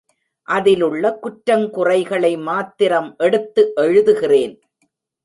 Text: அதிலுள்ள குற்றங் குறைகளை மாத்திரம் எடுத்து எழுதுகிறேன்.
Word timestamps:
அதிலுள்ள 0.47 1.19
குற்றங் 1.23 1.69
குறைகளை 1.69 2.37
மாத்திரம் 2.37 3.15
எடுத்து 3.17 3.73
எழுதுகிறேன். 3.81 4.55